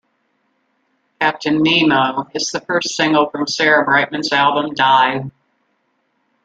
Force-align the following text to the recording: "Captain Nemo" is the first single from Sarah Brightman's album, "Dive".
"Captain 1.19 1.61
Nemo" 1.61 2.27
is 2.33 2.49
the 2.49 2.59
first 2.61 2.95
single 2.95 3.29
from 3.29 3.45
Sarah 3.45 3.85
Brightman's 3.85 4.33
album, 4.33 4.73
"Dive". 4.73 5.29